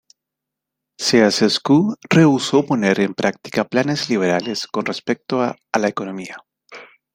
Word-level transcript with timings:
Ceaușescu 0.97 1.77
rehusó 2.15 2.61
poner 2.65 2.97
en 3.01 3.13
práctica 3.13 3.63
planes 3.65 4.09
liberales 4.09 4.65
con 4.65 4.83
respecto 4.85 5.41
a 5.43 5.49
la 5.81 5.87
economía. 5.89 6.37